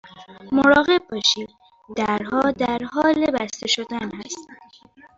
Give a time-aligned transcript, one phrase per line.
[0.51, 1.49] مراقب باشید،
[1.95, 4.71] درها در حال بسته شدن هستند.